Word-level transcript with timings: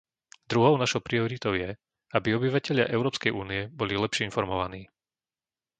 Druhou 0.51 0.73
našou 0.83 0.99
prioritou 1.09 1.53
je, 1.63 1.69
aby 2.17 2.29
obyvatelia 2.39 2.89
Európskej 2.95 3.29
únie 3.43 3.61
boli 3.79 3.93
lepšie 4.03 4.25
informovaní. 4.29 4.81